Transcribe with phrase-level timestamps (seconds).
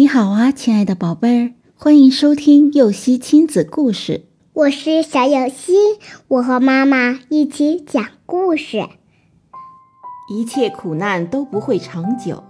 [0.00, 4.24] 你好啊，亲爱的宝贝儿，欢迎收听幼熙亲子故事。
[4.54, 5.74] 我是小幼熙，
[6.26, 8.82] 我和妈妈一起讲故事。
[10.32, 12.42] 一切苦难都不会长久。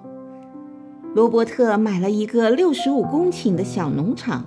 [1.13, 4.45] 罗伯特买了一个六十五公顷的小农场，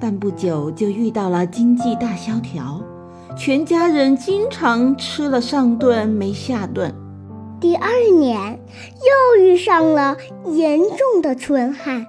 [0.00, 2.82] 但不久就遇到了经济大萧条，
[3.38, 6.92] 全家人经常吃了上顿没下顿。
[7.60, 7.88] 第二
[8.18, 8.58] 年
[9.36, 10.16] 又遇上了
[10.46, 12.04] 严重的春旱。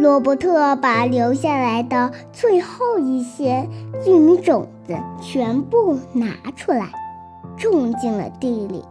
[0.00, 3.68] 罗伯特把留下来的最后一些
[4.06, 6.90] 玉米种子全部拿出来，
[7.54, 8.82] 种进了地里。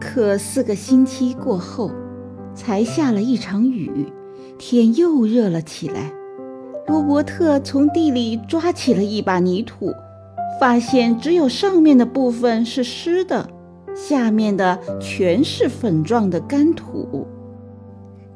[0.00, 1.92] 可四个星期过后，
[2.56, 4.12] 才下了一场雨，
[4.58, 6.10] 天又热了起来。
[6.88, 9.92] 罗伯特从地里抓起了一把泥土，
[10.58, 13.48] 发现只有上面的部分是湿的，
[13.94, 17.24] 下面的全是粉状的干土。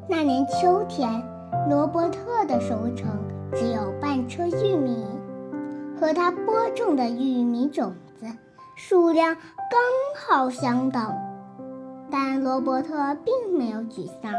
[0.07, 1.21] 那年秋天。
[1.69, 3.07] 罗伯特的收成
[3.53, 5.05] 只有半车玉米，
[5.99, 8.25] 和他播种的玉米种子
[8.75, 9.79] 数量刚
[10.17, 11.01] 好相等。
[12.11, 14.33] 但罗伯特并没有沮丧，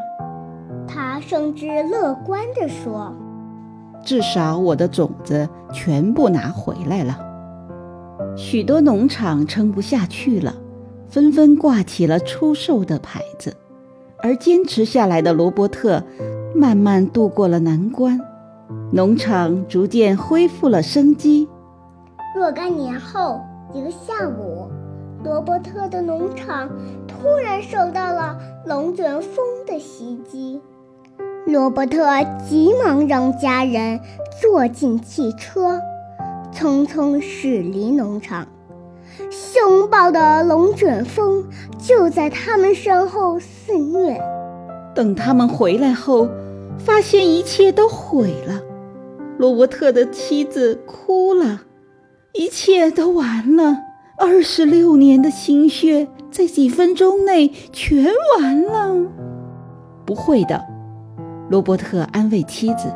[0.88, 3.14] 他甚至乐观地说
[4.02, 7.18] ：“至少我的种子全部拿回来了。”
[8.36, 10.54] 许多农场撑不下去了，
[11.08, 13.56] 纷纷挂起了出售的牌子，
[14.18, 16.02] 而坚持下来的罗伯特。
[16.54, 18.20] 慢慢度过了难关，
[18.92, 21.48] 农场逐渐恢复了生机。
[22.34, 23.40] 若干年后，
[23.72, 24.68] 一个下午，
[25.24, 26.68] 罗伯特的农场
[27.06, 30.60] 突然受到了龙卷风的袭击。
[31.46, 32.06] 罗伯特
[32.46, 33.98] 急忙让家人
[34.40, 35.80] 坐进汽车，
[36.52, 38.46] 匆匆驶离农场。
[39.30, 41.44] 凶暴的龙卷风
[41.78, 44.20] 就在他们身后肆虐。
[44.94, 46.28] 等他们回来后，
[46.84, 48.60] 发现一切都毁了。
[49.38, 51.62] 罗伯特的妻子哭了，
[52.32, 53.76] 一切都完了。
[54.18, 59.08] 二十六年的心血在几分钟内全完了。
[60.04, 60.62] 不会的，
[61.48, 62.92] 罗伯特安慰妻子：“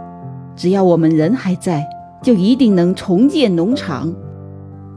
[0.55, 1.87] 只要我们人还在，
[2.23, 4.15] 就一定能重建农场。”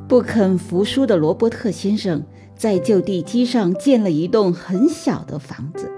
[0.07, 2.23] 不肯服输的罗伯特先生
[2.56, 5.89] 在旧地基上建了一栋很小的房子。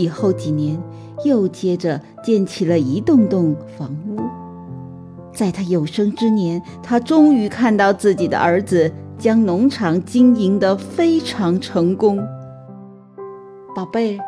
[0.00, 0.80] 以后几年，
[1.24, 4.20] 又接着建起了一栋栋房屋。
[5.32, 12.18] 在他有生之年，他终于看到自己的儿子将农场经营得非常成功。
[13.74, 14.18] 宝贝，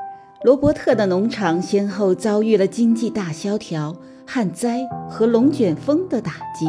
[0.45, 3.97] 罗伯特的农场先后遭遇了经济大萧条、
[4.27, 6.67] 旱灾和龙卷风的打击，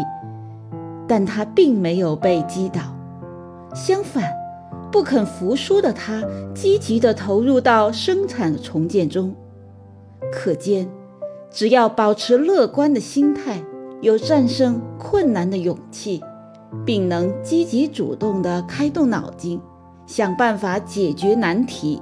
[1.07, 2.81] 但他并没有被击倒，
[3.75, 4.42] 相反。
[4.93, 6.23] 不肯服输的他，
[6.53, 9.33] 积极地投入到生产重建中。
[10.31, 10.87] 可见，
[11.49, 13.59] 只要保持乐观的心态，
[14.01, 16.21] 有战胜困难的勇气，
[16.85, 19.59] 并能积极主动地开动脑筋，
[20.05, 21.99] 想办法解决难题，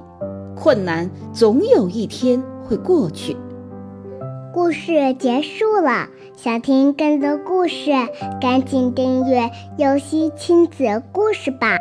[0.54, 3.34] 困难总有一天会过去。
[4.52, 7.90] 故事结束了，想听更多故事，
[8.38, 11.78] 赶紧订阅“游戏亲子故事”吧。